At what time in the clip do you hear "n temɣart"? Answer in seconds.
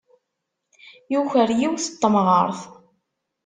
1.89-2.59